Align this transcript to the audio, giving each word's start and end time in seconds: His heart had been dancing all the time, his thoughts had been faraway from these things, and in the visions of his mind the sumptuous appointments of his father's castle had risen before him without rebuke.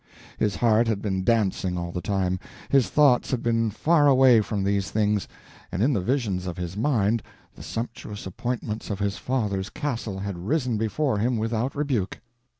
His 0.39 0.55
heart 0.55 0.87
had 0.87 0.99
been 0.99 1.23
dancing 1.23 1.77
all 1.77 1.91
the 1.91 2.01
time, 2.01 2.39
his 2.69 2.89
thoughts 2.89 3.29
had 3.29 3.43
been 3.43 3.69
faraway 3.69 4.41
from 4.41 4.63
these 4.63 4.89
things, 4.89 5.27
and 5.71 5.83
in 5.83 5.93
the 5.93 6.01
visions 6.01 6.47
of 6.47 6.57
his 6.57 6.75
mind 6.75 7.21
the 7.53 7.61
sumptuous 7.61 8.25
appointments 8.25 8.89
of 8.89 8.97
his 8.97 9.17
father's 9.17 9.69
castle 9.69 10.17
had 10.17 10.47
risen 10.47 10.75
before 10.79 11.19
him 11.19 11.37
without 11.37 11.75
rebuke. 11.75 12.19